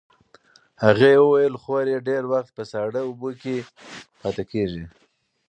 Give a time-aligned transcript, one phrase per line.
[0.83, 3.55] هغې وویل خور یې ډېر وخت په ساړه اوبو کې
[4.21, 4.83] پاتې کېږي.